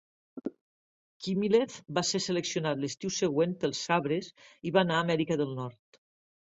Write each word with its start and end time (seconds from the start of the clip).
Khmylev 1.25 1.75
va 1.99 2.03
ser 2.13 2.23
seleccionat 2.29 2.81
l'estiu 2.85 3.15
següent 3.19 3.55
pels 3.65 3.83
Sabres 3.91 4.35
i 4.71 4.77
va 4.79 4.87
anar 4.87 5.01
a 5.01 5.07
Amèrica 5.09 5.41
del 5.45 5.57
Nord. 5.63 6.05